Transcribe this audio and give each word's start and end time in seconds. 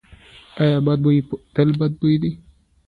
ایا 0.61 0.77
بد 0.85 0.99
بوی 1.03 1.17
تل 1.55 1.69
بد 1.79 1.93
دی؟ 2.21 2.31